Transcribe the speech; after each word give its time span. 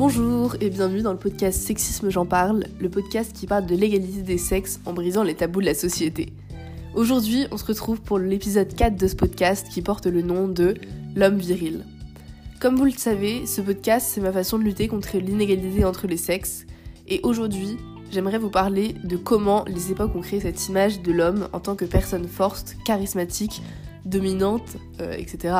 Bonjour 0.00 0.56
et 0.62 0.70
bienvenue 0.70 1.02
dans 1.02 1.12
le 1.12 1.18
podcast 1.18 1.60
Sexisme 1.60 2.08
J'en 2.08 2.24
parle, 2.24 2.64
le 2.80 2.88
podcast 2.88 3.36
qui 3.36 3.46
parle 3.46 3.66
de 3.66 3.76
l'égalité 3.76 4.22
des 4.22 4.38
sexes 4.38 4.80
en 4.86 4.94
brisant 4.94 5.22
les 5.22 5.34
tabous 5.34 5.60
de 5.60 5.66
la 5.66 5.74
société. 5.74 6.32
Aujourd'hui, 6.94 7.46
on 7.52 7.58
se 7.58 7.66
retrouve 7.66 8.00
pour 8.00 8.18
l'épisode 8.18 8.74
4 8.74 8.96
de 8.96 9.06
ce 9.06 9.14
podcast 9.14 9.68
qui 9.68 9.82
porte 9.82 10.06
le 10.06 10.22
nom 10.22 10.48
de 10.48 10.72
L'homme 11.14 11.36
viril. 11.36 11.84
Comme 12.60 12.76
vous 12.76 12.86
le 12.86 12.92
savez, 12.92 13.44
ce 13.44 13.60
podcast, 13.60 14.10
c'est 14.10 14.22
ma 14.22 14.32
façon 14.32 14.58
de 14.58 14.64
lutter 14.64 14.88
contre 14.88 15.18
l'inégalité 15.18 15.84
entre 15.84 16.06
les 16.06 16.16
sexes. 16.16 16.64
Et 17.06 17.20
aujourd'hui, 17.22 17.76
j'aimerais 18.10 18.38
vous 18.38 18.48
parler 18.48 18.94
de 19.04 19.18
comment 19.18 19.66
les 19.66 19.92
époques 19.92 20.16
ont 20.16 20.22
créé 20.22 20.40
cette 20.40 20.66
image 20.70 21.02
de 21.02 21.12
l'homme 21.12 21.46
en 21.52 21.60
tant 21.60 21.76
que 21.76 21.84
personne 21.84 22.26
forte, 22.26 22.74
charismatique, 22.86 23.60
dominante, 24.06 24.78
euh, 25.02 25.12
etc. 25.12 25.56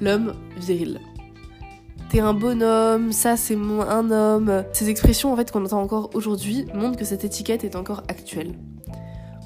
L'homme 0.00 0.34
viril. 0.58 1.00
T'es 2.14 2.20
un 2.20 2.32
bonhomme, 2.32 3.10
ça 3.10 3.36
c'est 3.36 3.56
un 3.56 4.10
homme. 4.12 4.64
Ces 4.72 4.88
expressions 4.88 5.32
en 5.32 5.36
fait 5.36 5.50
qu'on 5.50 5.64
entend 5.64 5.82
encore 5.82 6.10
aujourd'hui 6.14 6.64
montrent 6.72 6.96
que 6.96 7.04
cette 7.04 7.24
étiquette 7.24 7.64
est 7.64 7.74
encore 7.74 8.04
actuelle. 8.06 8.54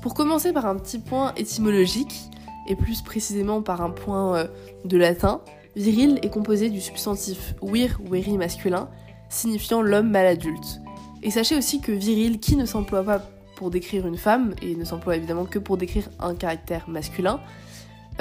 Pour 0.02 0.12
commencer 0.12 0.52
par 0.52 0.66
un 0.66 0.76
petit 0.76 0.98
point 0.98 1.32
étymologique, 1.36 2.28
et 2.66 2.76
plus 2.76 3.00
précisément 3.00 3.62
par 3.62 3.80
un 3.80 3.88
point 3.88 4.36
euh, 4.36 4.46
de 4.84 4.98
latin, 4.98 5.40
viril 5.76 6.18
est 6.20 6.28
composé 6.28 6.68
du 6.68 6.82
substantif 6.82 7.54
wir, 7.62 7.98
weri 8.06 8.36
masculin, 8.36 8.90
signifiant 9.30 9.80
l'homme 9.80 10.10
mal 10.10 10.26
adulte. 10.26 10.82
Et 11.23 11.30
sachez 11.30 11.56
aussi 11.56 11.80
que 11.80 11.92
viril, 11.92 12.38
qui 12.38 12.54
ne 12.54 12.66
s'emploie 12.66 13.02
pas 13.02 13.23
pour 13.56 13.70
décrire 13.70 14.06
une 14.06 14.18
femme, 14.18 14.54
et 14.60 14.76
ne 14.76 14.84
s'emploie 14.84 15.16
évidemment 15.16 15.46
que 15.46 15.59
pour 15.59 15.78
décrire 15.78 16.10
un 16.20 16.34
caractère 16.34 16.87
masculin, 16.87 17.40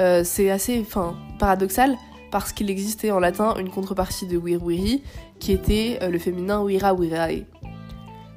euh, 0.00 0.22
c'est 0.24 0.48
assez 0.48 0.80
enfin, 0.80 1.16
paradoxal 1.38 1.98
parce 2.30 2.52
qu'il 2.52 2.70
existait 2.70 3.10
en 3.10 3.20
latin 3.20 3.54
une 3.58 3.70
contrepartie 3.70 4.26
de 4.26 4.38
wir 4.38 4.62
wiri 4.62 5.02
qui 5.38 5.52
était 5.52 5.98
euh, 6.02 6.08
le 6.08 6.18
féminin 6.18 6.62
wira 6.62 6.94
wirae. 6.94 7.44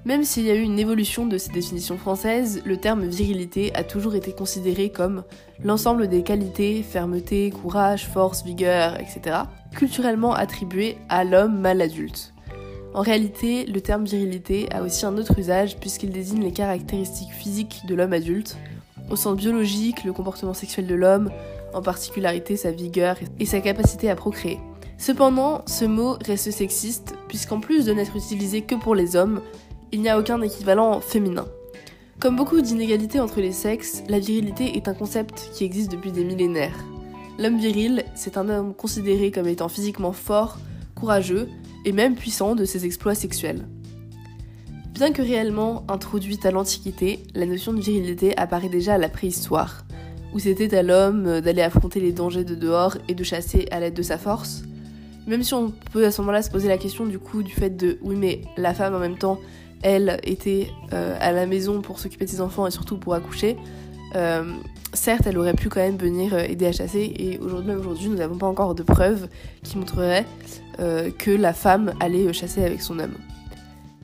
Même 0.03 0.23
s'il 0.23 0.45
y 0.45 0.49
a 0.49 0.55
eu 0.55 0.61
une 0.61 0.79
évolution 0.79 1.27
de 1.27 1.37
ces 1.37 1.51
définitions 1.51 1.97
françaises, 1.97 2.63
le 2.65 2.77
terme 2.77 3.05
virilité 3.05 3.73
a 3.75 3.83
toujours 3.83 4.15
été 4.15 4.33
considéré 4.33 4.89
comme 4.89 5.23
l'ensemble 5.63 6.07
des 6.07 6.23
qualités, 6.23 6.81
fermeté, 6.81 7.51
courage, 7.51 8.07
force, 8.07 8.43
vigueur, 8.43 8.99
etc., 8.99 9.41
culturellement 9.75 10.33
attribuées 10.33 10.97
à 11.07 11.23
l'homme 11.23 11.59
mal 11.59 11.81
adulte. 11.81 12.33
En 12.95 13.01
réalité, 13.01 13.65
le 13.67 13.79
terme 13.79 14.05
virilité 14.05 14.67
a 14.73 14.81
aussi 14.81 15.05
un 15.05 15.17
autre 15.17 15.37
usage 15.37 15.77
puisqu'il 15.77 16.11
désigne 16.11 16.41
les 16.41 16.51
caractéristiques 16.51 17.31
physiques 17.31 17.81
de 17.87 17.93
l'homme 17.93 18.13
adulte, 18.13 18.57
au 19.11 19.15
sens 19.15 19.37
biologique, 19.37 20.03
le 20.03 20.13
comportement 20.13 20.53
sexuel 20.55 20.87
de 20.87 20.95
l'homme, 20.95 21.29
en 21.73 21.81
particularité 21.81 22.57
sa 22.57 22.71
vigueur 22.71 23.17
et 23.39 23.45
sa 23.45 23.61
capacité 23.61 24.09
à 24.09 24.15
procréer. 24.15 24.59
Cependant, 24.97 25.63
ce 25.65 25.85
mot 25.85 26.17
reste 26.25 26.51
sexiste 26.51 27.15
puisqu'en 27.27 27.59
plus 27.59 27.85
de 27.85 27.93
n'être 27.93 28.15
utilisé 28.15 28.61
que 28.61 28.75
pour 28.75 28.93
les 28.93 29.15
hommes, 29.15 29.41
il 29.91 30.01
n'y 30.01 30.09
a 30.09 30.19
aucun 30.19 30.41
équivalent 30.41 30.99
féminin. 30.99 31.47
Comme 32.19 32.35
beaucoup 32.35 32.61
d'inégalités 32.61 33.19
entre 33.19 33.41
les 33.41 33.51
sexes, 33.51 34.03
la 34.07 34.19
virilité 34.19 34.77
est 34.77 34.87
un 34.87 34.93
concept 34.93 35.49
qui 35.53 35.63
existe 35.63 35.91
depuis 35.91 36.11
des 36.11 36.23
millénaires. 36.23 36.77
L'homme 37.39 37.57
viril, 37.57 38.03
c'est 38.13 38.37
un 38.37 38.47
homme 38.47 38.75
considéré 38.75 39.31
comme 39.31 39.47
étant 39.47 39.69
physiquement 39.69 40.11
fort, 40.11 40.59
courageux 40.93 41.49
et 41.83 41.91
même 41.91 42.15
puissant 42.15 42.53
de 42.53 42.63
ses 42.63 42.85
exploits 42.85 43.15
sexuels. 43.15 43.67
Bien 44.93 45.13
que 45.13 45.23
réellement 45.23 45.83
introduite 45.87 46.45
à 46.45 46.51
l'Antiquité, 46.51 47.23
la 47.33 47.47
notion 47.47 47.73
de 47.73 47.81
virilité 47.81 48.37
apparaît 48.37 48.69
déjà 48.69 48.93
à 48.93 48.97
la 48.99 49.09
préhistoire, 49.09 49.83
où 50.33 50.39
c'était 50.39 50.75
à 50.75 50.83
l'homme 50.83 51.41
d'aller 51.41 51.61
affronter 51.61 51.99
les 51.99 52.11
dangers 52.11 52.43
de 52.43 52.55
dehors 52.55 52.97
et 53.07 53.15
de 53.15 53.23
chasser 53.23 53.67
à 53.71 53.79
l'aide 53.79 53.93
de 53.93 54.01
sa 54.01 54.17
force. 54.17 54.63
Même 55.27 55.43
si 55.43 55.53
on 55.53 55.71
peut 55.91 56.05
à 56.05 56.11
ce 56.11 56.21
moment-là 56.21 56.41
se 56.41 56.49
poser 56.49 56.67
la 56.67 56.77
question 56.77 57.05
du 57.05 57.19
coup 57.19 57.43
du 57.43 57.53
fait 57.53 57.69
de 57.69 57.99
oui 58.01 58.15
mais 58.17 58.41
la 58.57 58.73
femme 58.73 58.95
en 58.95 58.99
même 58.99 59.17
temps 59.17 59.39
elle 59.83 60.19
était 60.23 60.69
euh, 60.93 61.15
à 61.19 61.31
la 61.31 61.45
maison 61.45 61.81
pour 61.81 61.99
s'occuper 61.99 62.25
de 62.25 62.29
ses 62.29 62.41
enfants 62.41 62.67
et 62.67 62.71
surtout 62.71 62.97
pour 62.97 63.13
accoucher, 63.13 63.57
euh, 64.15 64.43
certes, 64.93 65.23
elle 65.25 65.37
aurait 65.37 65.53
pu 65.53 65.69
quand 65.69 65.79
même 65.79 65.97
venir 65.97 66.33
euh, 66.33 66.43
aider 66.43 66.67
à 66.67 66.71
chasser. 66.71 67.13
Et 67.17 67.39
aujourd'hui, 67.39 67.73
aujourd'hui, 67.73 68.09
nous 68.09 68.17
n'avons 68.17 68.37
pas 68.37 68.47
encore 68.47 68.75
de 68.75 68.83
preuves 68.83 69.27
qui 69.63 69.77
montreraient 69.77 70.25
que 71.19 71.29
la 71.29 71.53
femme 71.53 71.93
allait 71.99 72.33
chasser 72.33 72.63
avec 72.63 72.81
son 72.81 72.97
homme. 72.97 73.13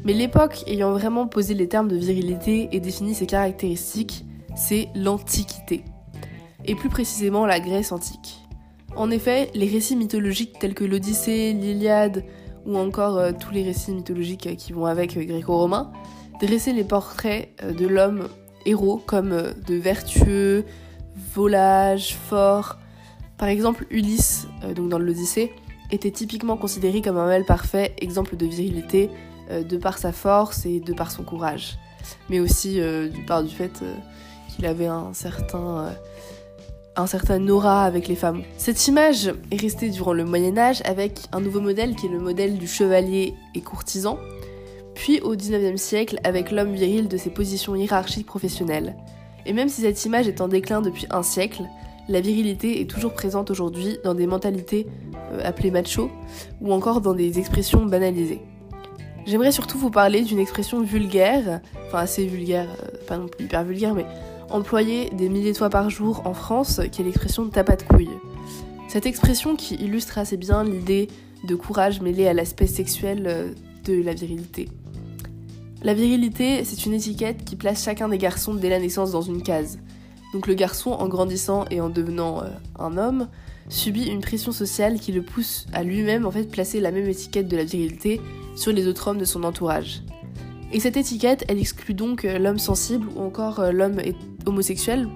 Mais 0.06 0.14
l'époque 0.14 0.64
ayant 0.68 0.92
vraiment 0.92 1.26
posé 1.26 1.56
les 1.56 1.68
termes 1.68 1.88
de 1.88 1.96
virilité 1.96 2.70
et 2.72 2.80
défini 2.80 3.16
ses 3.16 3.26
caractéristiques, 3.26 4.26
c'est 4.56 4.88
l'Antiquité. 4.94 5.84
Et 6.68 6.76
plus 6.76 6.90
précisément 6.90 7.46
la 7.46 7.60
Grèce 7.60 7.92
antique. 7.92 8.48
En 8.96 9.10
effet, 9.10 9.50
les 9.54 9.68
récits 9.68 9.96
mythologiques 9.96 10.60
tels 10.60 10.74
que 10.74 10.84
l'Odyssée, 10.84 11.54
l'Iliade, 11.54 12.24
ou 12.68 12.78
encore 12.78 13.18
euh, 13.18 13.32
tous 13.32 13.52
les 13.52 13.64
récits 13.64 13.92
mythologiques 13.92 14.48
euh, 14.48 14.56
qui 14.56 14.74
vont 14.74 14.86
avec 14.86 15.16
euh, 15.18 15.24
gréco-romains, 15.24 15.92
dresser 16.42 16.74
les 16.74 16.84
portraits 16.84 17.50
de 17.64 17.88
l'homme 17.88 18.28
héros 18.66 19.02
comme 19.04 19.54
de 19.66 19.76
vertueux, 19.76 20.66
volage, 21.34 22.16
fort. 22.16 22.78
Par 23.38 23.48
exemple, 23.48 23.88
Ulysse, 23.90 24.48
donc 24.76 24.90
dans 24.90 25.00
l'Odyssée, 25.00 25.54
était 25.92 26.12
typiquement 26.12 26.58
considéré 26.58 27.02
comme 27.02 27.18
un 27.18 27.26
mâle 27.26 27.46
parfait, 27.46 27.96
exemple 28.00 28.36
de 28.36 28.46
virilité, 28.46 29.10
de 29.50 29.78
par 29.78 29.98
sa 29.98 30.12
force 30.12 30.66
et 30.66 30.80
de 30.80 30.94
par 30.94 31.10
son 31.10 31.24
courage. 31.24 31.80
Mais 32.30 32.40
aussi 32.40 32.80
du 32.80 33.24
par 33.26 33.44
du 33.44 33.50
fait 33.50 33.84
qu'il 34.54 34.66
avait 34.68 34.88
un 34.88 35.14
certain 35.14 35.96
un 36.98 37.08
certain 37.08 37.48
aura 37.48 37.84
avec 37.84 38.08
les 38.08 38.16
femmes. 38.16 38.44
Cette 38.58 38.88
image 38.88 39.34
est 39.52 39.62
restée 39.62 39.90
durant 39.90 40.14
le 40.14 40.26
Moyen 40.26 40.58
Âge 40.58 40.82
avec 40.86 41.20
un 41.32 41.40
nouveau 41.40 41.62
modèle 41.62 41.96
qui 41.96 42.08
est 42.08 42.10
le 42.10 42.20
modèle 42.20 42.58
du 42.58 42.68
chevalier 42.68 43.36
et 43.56 43.62
courtisan, 43.62 44.18
puis 44.96 45.22
au 45.22 45.36
19e 45.36 45.78
siècle 45.78 46.20
avec 46.24 46.52
l'homme 46.52 46.74
viril 46.74 47.08
de 47.08 47.18
ses 47.18 47.30
positions 47.30 47.76
hiérarchiques 47.76 48.26
professionnelles. 48.26 48.96
Et 49.46 49.54
même 49.54 49.70
si 49.70 49.82
cette 49.82 50.04
image 50.06 50.28
est 50.28 50.42
en 50.42 50.48
déclin 50.48 50.82
depuis 50.82 51.06
un 51.12 51.24
siècle, 51.24 51.64
la 52.10 52.20
virilité 52.20 52.82
est 52.82 52.90
toujours 52.90 53.14
présente 53.14 53.52
aujourd'hui 53.52 53.98
dans 54.04 54.14
des 54.14 54.28
mentalités 54.28 54.88
euh, 55.32 55.42
appelées 55.44 55.72
macho 55.72 56.10
ou 56.62 56.74
encore 56.74 57.02
dans 57.02 57.14
des 57.14 57.38
expressions 57.38 57.86
banalisées. 57.86 58.42
J'aimerais 59.26 59.52
surtout 59.52 59.78
vous 59.78 59.92
parler 59.92 60.22
d'une 60.22 60.40
expression 60.40 60.82
vulgaire, 60.82 61.60
enfin 61.88 62.00
assez 62.00 62.26
vulgaire, 62.26 62.70
euh, 62.82 63.06
pas 63.08 63.18
non 63.18 63.28
plus 63.28 63.44
hyper 63.44 63.64
vulgaire, 63.66 63.94
mais 63.94 64.06
employée 64.50 65.10
des 65.12 65.30
milliers 65.30 65.52
de 65.52 65.58
fois 65.58 65.70
par 65.70 65.90
jour 65.90 66.26
en 66.26 66.34
France, 66.34 66.82
qui 66.92 67.02
est 67.02 67.06
l'expression 67.06 67.48
tapas 67.48 67.78
de 67.78 67.84
couille. 67.84 68.10
Cette 68.88 69.06
expression 69.06 69.56
qui 69.56 69.76
illustre 69.76 70.18
assez 70.18 70.38
bien 70.38 70.64
l'idée 70.64 71.08
de 71.44 71.56
courage 71.56 72.02
mêlé 72.02 72.28
à 72.28 72.34
l'aspect 72.34 72.68
sexuel 72.68 73.24
euh, 73.28 73.52
de 73.86 74.02
la 74.02 74.14
virilité. 74.14 74.70
La 75.84 75.94
virilité, 75.94 76.64
c'est 76.64 76.86
une 76.86 76.94
étiquette 76.94 77.46
qui 77.46 77.56
place 77.56 77.84
chacun 77.84 78.10
des 78.10 78.18
garçons 78.18 78.54
dès 78.54 78.70
la 78.70 78.80
naissance 78.80 79.12
dans 79.12 79.22
une 79.22 79.44
case. 79.44 79.80
Donc 80.34 80.48
le 80.48 80.56
garçon, 80.56 80.92
en 80.92 81.08
grandissant 81.08 81.66
et 81.70 81.80
en 81.82 81.90
devenant 81.90 82.42
euh, 82.42 82.48
un 82.80 82.98
homme, 82.98 83.28
subit 83.70 84.08
une 84.08 84.22
pression 84.22 84.52
sociale 84.52 85.00
qui 85.00 85.12
le 85.12 85.22
pousse 85.22 85.68
à 85.74 85.84
lui-même 85.84 86.26
en 86.26 86.32
fait 86.32 86.46
placer 86.46 86.80
la 86.80 86.92
même 86.92 87.08
étiquette 87.08 87.48
de 87.48 87.58
la 87.58 87.64
virilité 87.64 88.22
sur 88.56 88.72
les 88.72 88.88
autres 88.88 89.08
hommes 89.08 89.18
de 89.18 89.26
son 89.26 89.44
entourage. 89.44 90.02
Et 90.72 90.80
cette 90.80 90.98
étiquette, 90.98 91.46
elle 91.48 91.60
exclut 91.60 91.94
donc 91.94 92.26
euh, 92.26 92.38
l'homme 92.40 92.60
sensible 92.60 93.08
ou 93.16 93.22
encore 93.22 93.72
l'homme 93.72 94.02
homosexuel. 94.46 95.08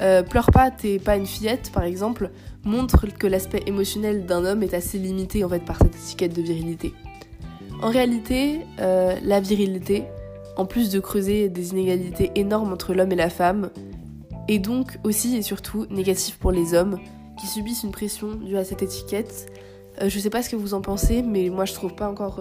Euh, 0.00 0.22
pleure 0.22 0.50
pas, 0.50 0.70
t'es 0.70 0.98
pas 0.98 1.16
une 1.16 1.26
fillette, 1.26 1.70
par 1.72 1.82
exemple, 1.82 2.30
montre 2.64 3.06
que 3.06 3.26
l'aspect 3.26 3.62
émotionnel 3.66 4.24
d'un 4.24 4.44
homme 4.44 4.62
est 4.62 4.74
assez 4.74 4.98
limité 4.98 5.44
en 5.44 5.48
fait 5.48 5.64
par 5.64 5.78
cette 5.78 5.94
étiquette 5.94 6.34
de 6.34 6.42
virilité. 6.42 6.94
En 7.82 7.90
réalité, 7.90 8.60
euh, 8.80 9.16
la 9.22 9.40
virilité, 9.40 10.04
en 10.56 10.64
plus 10.64 10.90
de 10.90 11.00
creuser 11.00 11.48
des 11.48 11.70
inégalités 11.70 12.30
énormes 12.34 12.72
entre 12.72 12.94
l'homme 12.94 13.12
et 13.12 13.16
la 13.16 13.30
femme, 13.30 13.70
est 14.48 14.58
donc 14.58 14.98
aussi 15.04 15.36
et 15.36 15.42
surtout 15.42 15.86
négative 15.90 16.38
pour 16.38 16.52
les 16.52 16.74
hommes 16.74 16.98
qui 17.38 17.46
subissent 17.46 17.82
une 17.82 17.92
pression 17.92 18.34
due 18.34 18.56
à 18.56 18.64
cette 18.64 18.82
étiquette. 18.82 19.50
Euh, 20.00 20.08
je 20.08 20.18
sais 20.18 20.30
pas 20.30 20.42
ce 20.42 20.50
que 20.50 20.56
vous 20.56 20.74
en 20.74 20.80
pensez, 20.80 21.22
mais 21.22 21.48
moi 21.50 21.64
je 21.64 21.74
trouve 21.74 21.94
pas 21.94 22.08
encore 22.08 22.40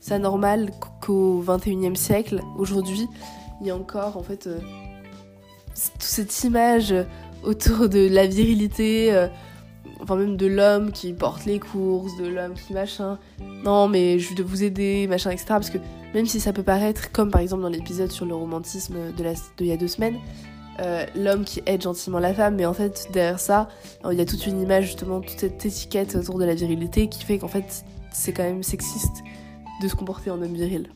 ça 0.00 0.18
normal 0.18 0.70
qu'au 1.00 1.42
21e 1.42 1.94
siècle, 1.94 2.42
aujourd'hui, 2.58 3.06
il 3.60 3.66
y 3.66 3.70
a 3.70 3.76
encore 3.76 4.16
en 4.16 4.22
fait 4.22 4.48
toute 5.76 6.02
cette 6.02 6.44
image 6.44 6.94
autour 7.42 7.88
de 7.88 8.08
la 8.08 8.26
virilité, 8.26 9.14
euh, 9.14 9.28
enfin 10.00 10.16
même 10.16 10.36
de 10.36 10.46
l'homme 10.46 10.90
qui 10.92 11.12
porte 11.12 11.44
les 11.44 11.58
courses, 11.58 12.16
de 12.18 12.26
l'homme 12.26 12.54
qui 12.54 12.72
machin. 12.72 13.18
Non, 13.64 13.88
mais 13.88 14.18
je 14.18 14.34
vais 14.34 14.42
vous 14.42 14.64
aider, 14.64 15.06
machin, 15.06 15.30
etc. 15.30 15.46
Parce 15.48 15.70
que 15.70 15.78
même 16.14 16.26
si 16.26 16.40
ça 16.40 16.52
peut 16.52 16.62
paraître, 16.62 17.12
comme 17.12 17.30
par 17.30 17.40
exemple 17.40 17.62
dans 17.62 17.68
l'épisode 17.68 18.10
sur 18.10 18.26
le 18.26 18.34
romantisme 18.34 18.96
de, 19.16 19.24
il 19.60 19.66
y 19.66 19.72
a 19.72 19.76
deux 19.76 19.88
semaines, 19.88 20.16
euh, 20.80 21.04
l'homme 21.14 21.44
qui 21.44 21.62
aide 21.66 21.82
gentiment 21.82 22.18
la 22.18 22.34
femme, 22.34 22.56
mais 22.56 22.66
en 22.66 22.74
fait 22.74 23.08
derrière 23.12 23.40
ça, 23.40 23.68
il 24.10 24.16
y 24.16 24.20
a 24.20 24.26
toute 24.26 24.46
une 24.46 24.60
image 24.60 24.86
justement, 24.86 25.20
toute 25.20 25.38
cette 25.38 25.64
étiquette 25.64 26.16
autour 26.16 26.38
de 26.38 26.44
la 26.44 26.54
virilité 26.54 27.08
qui 27.08 27.24
fait 27.24 27.38
qu'en 27.38 27.48
fait 27.48 27.84
c'est 28.12 28.32
quand 28.32 28.42
même 28.42 28.62
sexiste 28.62 29.22
de 29.82 29.88
se 29.88 29.94
comporter 29.94 30.30
en 30.30 30.42
homme 30.42 30.54
viril. 30.54 30.90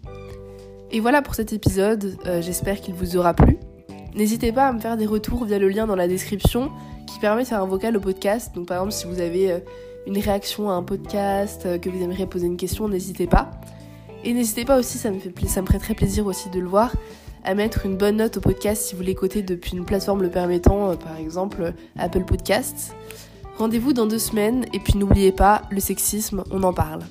Et 0.90 1.00
voilà 1.00 1.22
pour 1.22 1.34
cet 1.34 1.52
épisode, 1.52 2.18
euh, 2.26 2.42
j'espère 2.42 2.80
qu'il 2.80 2.94
vous 2.94 3.16
aura 3.16 3.34
plu. 3.34 3.58
N'hésitez 4.14 4.50
pas 4.50 4.66
à 4.66 4.72
me 4.72 4.80
faire 4.80 4.96
des 4.96 5.06
retours 5.06 5.44
via 5.44 5.58
le 5.58 5.68
lien 5.68 5.86
dans 5.86 5.94
la 5.94 6.08
description 6.08 6.70
qui 7.06 7.20
permet 7.20 7.42
de 7.42 7.48
faire 7.48 7.62
un 7.62 7.66
vocal 7.66 7.96
au 7.96 8.00
podcast. 8.00 8.54
Donc 8.54 8.66
par 8.66 8.78
exemple 8.78 8.92
si 8.92 9.06
vous 9.06 9.20
avez 9.20 9.52
euh, 9.52 9.58
une 10.06 10.18
réaction 10.18 10.70
à 10.70 10.72
un 10.72 10.82
podcast, 10.82 11.64
euh, 11.66 11.78
que 11.78 11.88
vous 11.88 12.02
aimeriez 12.02 12.26
poser 12.26 12.46
une 12.46 12.56
question, 12.56 12.88
n'hésitez 12.88 13.26
pas. 13.26 13.50
Et 14.24 14.32
n'hésitez 14.32 14.64
pas 14.64 14.78
aussi, 14.78 14.98
ça 14.98 15.10
me, 15.10 15.18
ça 15.46 15.62
me 15.62 15.66
ferait 15.66 15.78
très 15.78 15.94
plaisir 15.94 16.26
aussi 16.26 16.50
de 16.50 16.58
le 16.58 16.66
voir, 16.66 16.92
à 17.44 17.54
mettre 17.54 17.86
une 17.86 17.96
bonne 17.96 18.16
note 18.16 18.36
au 18.36 18.40
podcast 18.40 18.82
si 18.82 18.94
vous 18.94 19.02
l'écoutez 19.02 19.42
depuis 19.42 19.76
une 19.76 19.84
plateforme 19.84 20.22
le 20.22 20.30
permettant, 20.30 20.90
euh, 20.90 20.94
par 20.96 21.16
exemple 21.16 21.72
Apple 21.98 22.24
Podcasts. 22.24 22.94
Rendez-vous 23.58 23.92
dans 23.92 24.06
deux 24.06 24.18
semaines 24.18 24.64
et 24.72 24.78
puis 24.78 24.96
n'oubliez 24.96 25.32
pas, 25.32 25.62
le 25.70 25.80
sexisme, 25.80 26.44
on 26.50 26.62
en 26.62 26.72
parle. 26.72 27.02